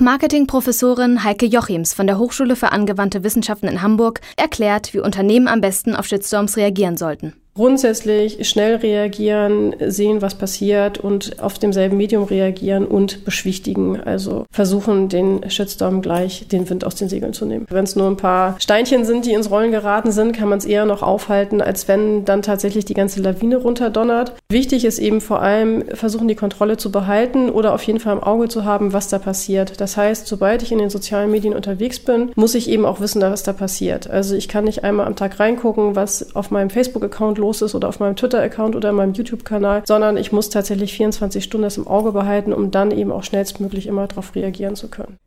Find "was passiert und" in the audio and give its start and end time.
10.22-11.42